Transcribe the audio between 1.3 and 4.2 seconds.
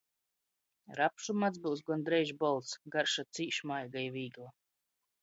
mads byus gondreiž bolts, garša cīš maiga i